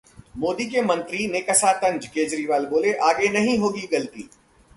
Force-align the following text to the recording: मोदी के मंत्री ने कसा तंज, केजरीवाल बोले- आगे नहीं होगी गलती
मोदी 0.37 0.65
के 0.65 0.81
मंत्री 0.81 1.27
ने 1.27 1.41
कसा 1.41 1.73
तंज, 1.73 2.07
केजरीवाल 2.07 2.65
बोले- 2.65 2.97
आगे 3.03 3.29
नहीं 3.29 3.57
होगी 3.57 3.87
गलती 3.91 4.29